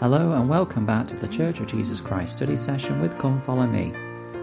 [0.00, 3.66] Hello and welcome back to the Church of Jesus Christ study session with Come Follow
[3.66, 3.92] Me.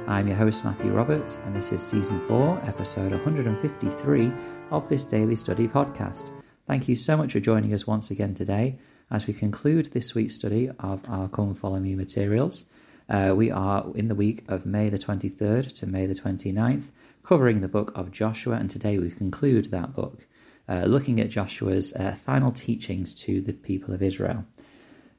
[0.05, 4.31] I'm your host Matthew Roberts and this is season 4, episode 153
[4.69, 6.29] of this daily study podcast.
[6.67, 8.77] Thank you so much for joining us once again today
[9.09, 12.65] as we conclude this week's study of our Come Follow Me materials.
[13.09, 16.89] Uh, we are in the week of May the 23rd to May the 29th,
[17.23, 20.27] covering the book of Joshua, and today we conclude that book,
[20.69, 24.45] uh, looking at Joshua's uh, final teachings to the people of Israel.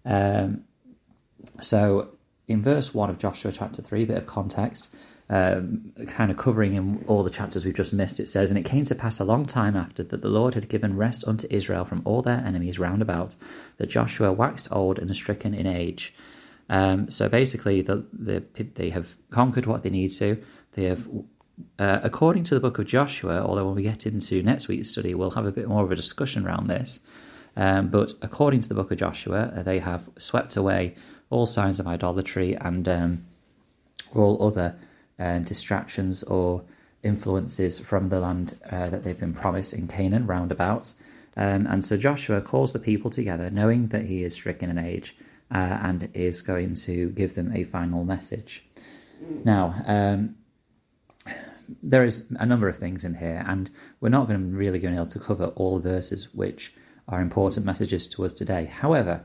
[0.05, 0.65] Um,
[1.61, 2.11] so,
[2.47, 4.95] in verse 1 of Joshua chapter 3, a bit of context,
[5.31, 8.65] um, kind of covering in all the chapters we've just missed, it says, And it
[8.65, 11.85] came to pass a long time after that the Lord had given rest unto Israel
[11.85, 13.37] from all their enemies round about,
[13.77, 16.15] that Joshua waxed old and stricken in age.
[16.71, 18.43] Um, so basically, the, the,
[18.75, 20.43] they have conquered what they need to.
[20.73, 21.07] They have,
[21.79, 25.15] uh, according to the book of Joshua, although when we get into next week's study,
[25.15, 27.01] we'll have a bit more of a discussion around this.
[27.59, 30.95] Um, but according to the book of Joshua, uh, they have swept away
[31.29, 33.27] all signs of idolatry and um,
[34.15, 34.79] all other
[35.19, 36.63] uh, distractions or
[37.03, 40.95] influences from the land uh, that they've been promised in Canaan roundabout.
[41.37, 45.17] Um, and so Joshua calls the people together, knowing that he is stricken in age,
[45.53, 48.65] uh, and is going to give them a final message.
[49.45, 50.37] Now, um,
[51.83, 53.69] there is a number of things in here, and
[54.01, 56.73] we're not going to really going to be able to cover all the verses which
[57.09, 58.67] are important messages to us today.
[58.67, 59.25] However,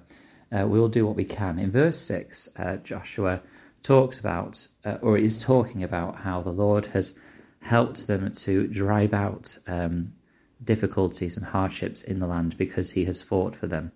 [0.52, 1.60] uh, we will do what we can.
[1.60, 3.42] In verse 6, uh, Joshua
[3.82, 7.14] talks about, uh, or is talking about, how the Lord has
[7.60, 10.14] helped them to drive out um,
[10.64, 13.92] difficulties and hardships in the land because he has fought for them.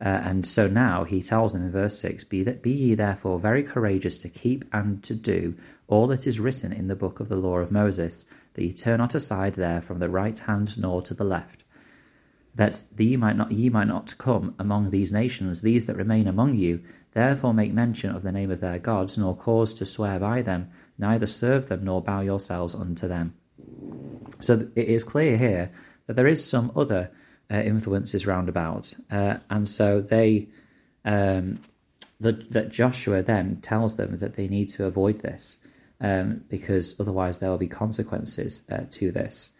[0.00, 3.38] Uh, and so now he tells them in verse 6 be, that, be ye therefore
[3.38, 5.54] very courageous to keep and to do
[5.86, 8.24] all that is written in the book of the law of Moses,
[8.54, 11.63] that ye turn not aside there from the right hand nor to the left
[12.54, 16.56] that ye might not ye might not come among these nations, these that remain among
[16.56, 16.80] you,
[17.12, 20.70] therefore make mention of the name of their gods, nor cause to swear by them,
[20.98, 23.34] neither serve them nor bow yourselves unto them.
[24.40, 25.72] So it is clear here
[26.06, 27.10] that there is some other
[27.50, 30.48] uh, influences round about, uh, and so they
[31.04, 31.60] um,
[32.20, 35.58] the, that Joshua then tells them that they need to avoid this
[36.00, 39.50] um, because otherwise there will be consequences uh, to this.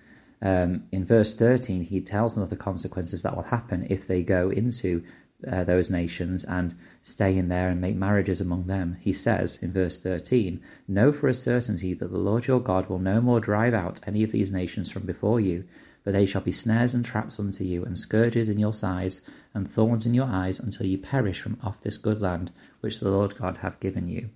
[0.44, 4.22] Um, in verse 13, he tells them of the consequences that will happen if they
[4.22, 5.02] go into
[5.50, 8.98] uh, those nations and stay in there and make marriages among them.
[9.00, 12.98] He says in verse 13, Know for a certainty that the Lord your God will
[12.98, 15.64] no more drive out any of these nations from before you,
[16.04, 19.22] but they shall be snares and traps unto you, and scourges in your sides,
[19.54, 23.08] and thorns in your eyes, until you perish from off this good land which the
[23.08, 24.28] Lord God hath given you.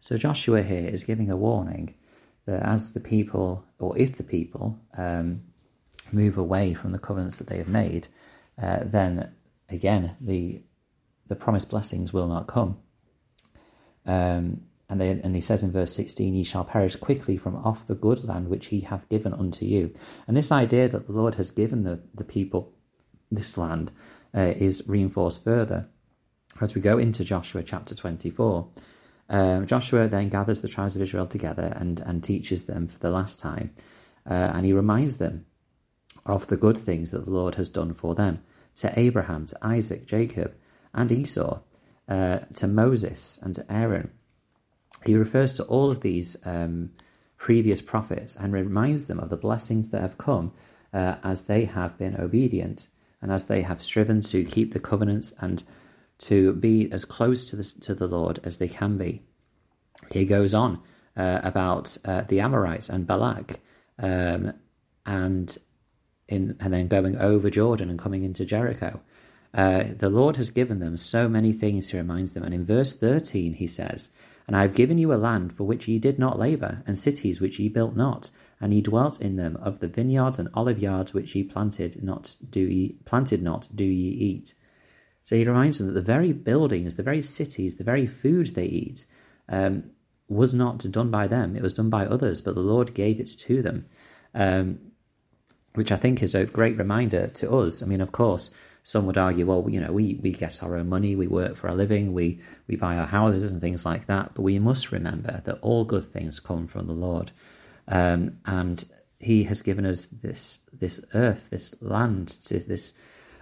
[0.00, 1.94] So Joshua here is giving a warning
[2.50, 5.40] that as the people, or if the people, um,
[6.12, 8.08] move away from the covenants that they have made,
[8.60, 9.32] uh, then
[9.68, 10.62] again the
[11.28, 12.76] the promised blessings will not come.
[14.04, 17.86] Um, and, they, and he says in verse 16, Ye shall perish quickly from off
[17.86, 19.94] the good land which he hath given unto you.
[20.26, 22.72] And this idea that the Lord has given the, the people
[23.30, 23.92] this land
[24.34, 25.86] uh, is reinforced further
[26.60, 28.68] as we go into Joshua chapter 24.
[29.30, 33.10] Um, Joshua then gathers the tribes of Israel together and, and teaches them for the
[33.10, 33.70] last time.
[34.28, 35.46] Uh, and he reminds them
[36.26, 38.42] of the good things that the Lord has done for them
[38.76, 40.54] to Abraham, to Isaac, Jacob,
[40.92, 41.60] and Esau,
[42.08, 44.10] uh, to Moses, and to Aaron.
[45.06, 46.90] He refers to all of these um,
[47.36, 50.52] previous prophets and reminds them of the blessings that have come
[50.92, 52.88] uh, as they have been obedient
[53.22, 55.62] and as they have striven to keep the covenants and
[56.20, 59.22] to be as close to the, to the Lord as they can be.
[60.10, 60.80] He goes on
[61.16, 63.60] uh, about uh, the Amorites and Balak,
[63.98, 64.52] um,
[65.06, 65.56] and
[66.28, 69.00] in and then going over Jordan and coming into Jericho.
[69.52, 72.44] Uh, the Lord has given them so many things, he reminds them.
[72.44, 74.10] And in verse 13, he says,
[74.46, 77.40] And I have given you a land for which ye did not labour, and cities
[77.40, 78.30] which ye built not,
[78.60, 79.58] and ye dwelt in them.
[79.60, 83.84] Of the vineyards and olive yards which ye planted not, do ye planted not, do
[83.84, 84.54] ye eat.
[85.24, 88.64] So he reminds them that the very buildings, the very cities, the very food they
[88.64, 89.06] eat
[89.48, 89.84] um,
[90.28, 91.56] was not done by them.
[91.56, 93.86] It was done by others, but the Lord gave it to them,
[94.34, 94.78] um,
[95.74, 97.82] which I think is a great reminder to us.
[97.82, 98.50] I mean, of course,
[98.82, 101.68] some would argue, well, you know, we, we get our own money, we work for
[101.68, 105.42] a living, we, we buy our houses and things like that, but we must remember
[105.44, 107.30] that all good things come from the Lord.
[107.86, 108.84] Um, and
[109.18, 112.92] he has given us this this earth, this land, this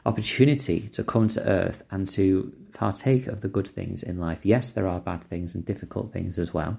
[0.08, 4.38] opportunity to come to earth and to partake of the good things in life.
[4.42, 6.78] Yes, there are bad things and difficult things as well,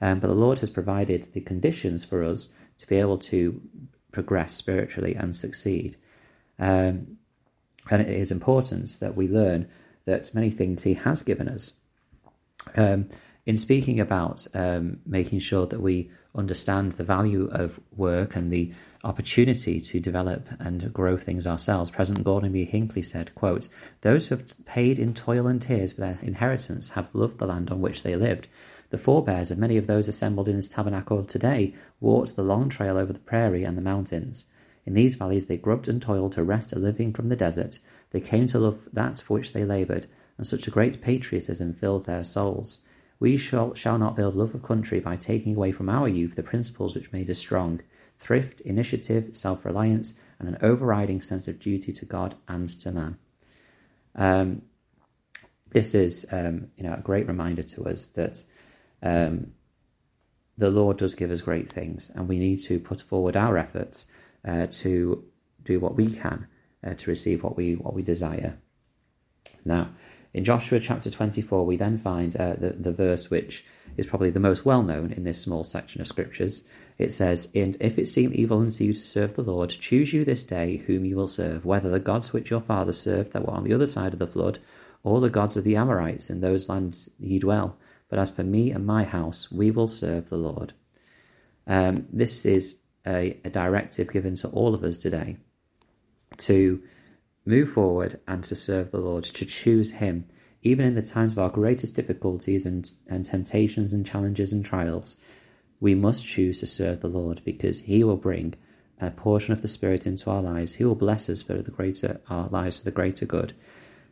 [0.00, 3.60] um, but the Lord has provided the conditions for us to be able to
[4.12, 5.96] progress spiritually and succeed.
[6.58, 7.18] Um,
[7.90, 9.68] and it is important that we learn
[10.04, 11.74] that many things He has given us.
[12.76, 13.08] Um,
[13.44, 18.72] in speaking about um, making sure that we understand the value of work and the
[19.04, 22.64] opportunity to develop and grow things ourselves, President Gordon B.
[22.64, 23.68] Hinckley said, quote,
[24.02, 27.70] Those who have paid in toil and tears for their inheritance have loved the land
[27.70, 28.48] on which they lived.
[28.90, 32.96] The forebears of many of those assembled in this tabernacle today walked the long trail
[32.96, 34.46] over the prairie and the mountains.
[34.86, 37.78] In these valleys they grubbed and toiled to wrest a living from the desert.
[38.10, 40.06] They came to love that for which they laboured,
[40.38, 42.78] and such a great patriotism filled their souls.
[43.20, 46.42] We shall, shall not build love of country by taking away from our youth the
[46.42, 47.80] principles which made us strong
[48.16, 53.18] thrift, initiative, self reliance, and an overriding sense of duty to God and to man.
[54.14, 54.62] Um,
[55.70, 58.42] this is um, you know, a great reminder to us that
[59.02, 59.52] um,
[60.56, 64.06] the Lord does give us great things, and we need to put forward our efforts
[64.46, 65.24] uh, to
[65.64, 66.46] do what we can
[66.86, 68.58] uh, to receive what we what we desire.
[69.64, 69.90] Now,
[70.34, 73.64] in Joshua chapter 24, we then find uh, the, the verse which
[73.96, 76.66] is probably the most well known in this small section of scriptures.
[76.98, 80.24] It says, And if it seem evil unto you to serve the Lord, choose you
[80.24, 83.54] this day whom you will serve, whether the gods which your fathers served that were
[83.54, 84.58] on the other side of the flood,
[85.02, 87.76] or the gods of the Amorites in those lands ye dwell.
[88.08, 90.72] But as for me and my house, we will serve the Lord.
[91.66, 95.36] Um, this is a, a directive given to all of us today
[96.38, 96.82] to
[97.48, 100.26] move forward and to serve the Lord, to choose Him,
[100.62, 105.16] even in the times of our greatest difficulties and, and temptations and challenges and trials.
[105.80, 108.54] We must choose to serve the Lord because He will bring
[109.00, 110.74] a portion of the Spirit into our lives.
[110.74, 113.54] He will bless us for the greater our lives for the greater good,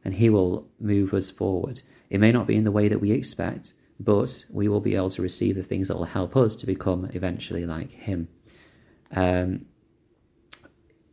[0.05, 1.83] and He will move us forward.
[2.09, 5.11] It may not be in the way that we expect, but we will be able
[5.11, 8.29] to receive the things that will help us to become eventually like him.
[9.11, 9.67] Um,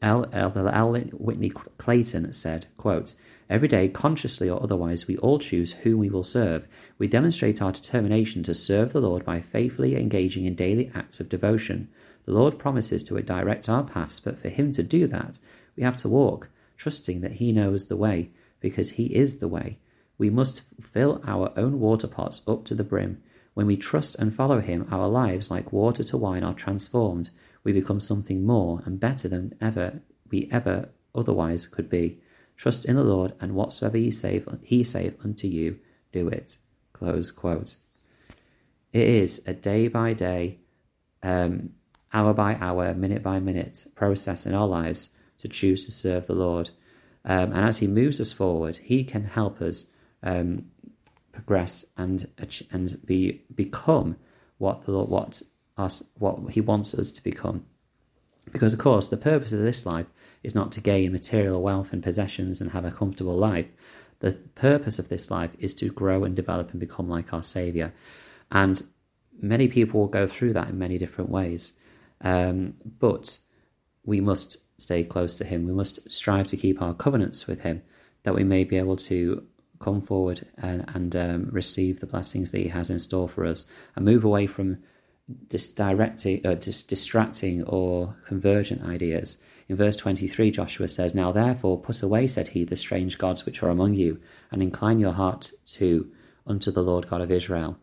[0.03, 0.27] L.
[0.33, 0.67] L.
[0.67, 0.93] L.
[1.13, 3.15] Whitney Clayton said, quote,
[3.49, 6.67] Every day, consciously or otherwise, we all choose whom we will serve.
[6.97, 11.29] We demonstrate our determination to serve the Lord by faithfully engaging in daily acts of
[11.29, 11.87] devotion.
[12.25, 15.39] The Lord promises to direct our paths, but for Him to do that,
[15.75, 18.29] we have to walk, trusting that He knows the way,
[18.59, 19.77] because He is the way.
[20.17, 23.21] We must fill our own water pots up to the brim.
[23.53, 27.29] When we trust and follow Him, our lives, like water to wine, are transformed.
[27.63, 32.19] We become something more and better than ever we ever otherwise could be.
[32.57, 35.79] Trust in the Lord, and whatsoever He save, He save unto you,
[36.11, 36.57] do it.
[36.93, 37.75] Close quote.
[38.91, 40.59] It is a day by day,
[41.23, 41.71] um,
[42.13, 46.35] hour by hour, minute by minute process in our lives to choose to serve the
[46.35, 46.69] Lord.
[47.25, 49.87] Um, and as He moves us forward, He can help us
[50.21, 50.65] um,
[51.31, 52.29] progress and
[52.71, 54.17] and be become
[54.57, 55.41] what the Lord, what
[55.77, 57.65] us what He wants us to become.
[58.51, 60.07] Because of course, the purpose of this life
[60.43, 63.67] is not to gain material wealth and possessions and have a comfortable life.
[64.19, 67.93] The purpose of this life is to grow and develop and become like our Savior.
[68.51, 68.83] And
[69.41, 71.73] many people will go through that in many different ways.
[72.21, 73.39] Um, but
[74.05, 75.65] we must stay close to Him.
[75.65, 77.81] We must strive to keep our covenants with Him,
[78.23, 79.43] that we may be able to
[79.79, 83.65] come forward and, and um, receive the blessings that He has in store for us,
[83.95, 84.77] and move away from
[85.47, 89.37] dis- directing, uh, dis- distracting or convergent ideas.
[89.69, 93.63] In verse 23, Joshua says, Now therefore put away, said he, the strange gods which
[93.63, 94.19] are among you,
[94.51, 96.11] and incline your heart to
[96.45, 97.77] unto the Lord God of Israel.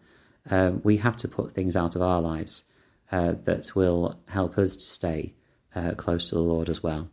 [0.50, 2.64] Um, we have to put things out of our lives
[3.10, 5.34] uh, that will help us to stay
[5.74, 7.08] uh, close to the Lord as well.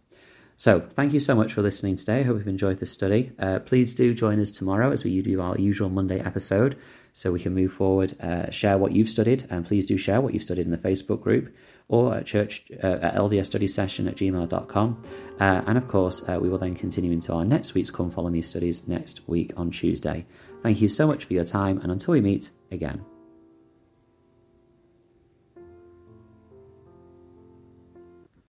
[0.60, 2.22] So, thank you so much for listening today.
[2.22, 3.32] I hope you've enjoyed this study.
[3.38, 6.78] Uh, please do join us tomorrow as we do our usual Monday episode
[7.18, 10.36] so we can move forward, uh, share what you've studied, and please do share what
[10.36, 11.52] you've studied in the Facebook group
[11.88, 15.04] or at church uh, at LDS study session at gmail.com.
[15.40, 18.30] Uh, and of course, uh, we will then continue into our next week's Come Follow
[18.30, 20.28] Me studies next week on Tuesday.
[20.62, 23.17] Thank you so much for your time, and until we meet again.